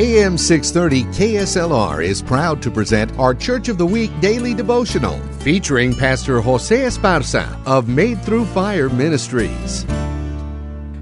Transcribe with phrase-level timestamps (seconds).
[0.00, 5.92] AM 630 KSLR is proud to present our Church of the Week daily devotional featuring
[5.92, 9.84] Pastor Jose Esparza of Made Through Fire Ministries.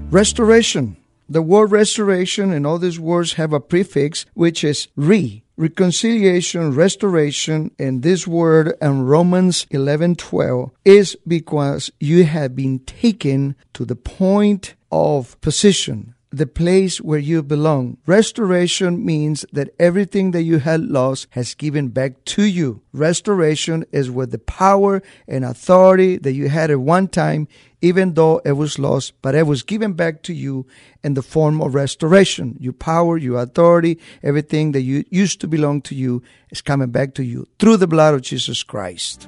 [0.09, 0.97] Restoration.
[1.29, 5.43] The word restoration and all these words have a prefix which is re.
[5.57, 13.85] Reconciliation, restoration, and this word in Romans 11:12 is because you have been taken to
[13.85, 17.97] the point of position the place where you belong.
[18.05, 22.81] Restoration means that everything that you had lost has given back to you.
[22.93, 27.47] Restoration is where the power and authority that you had at one time,
[27.81, 30.65] even though it was lost, but it was given back to you
[31.03, 32.55] in the form of restoration.
[32.59, 37.13] Your power, your authority, everything that you used to belong to you is coming back
[37.15, 39.27] to you through the blood of Jesus Christ.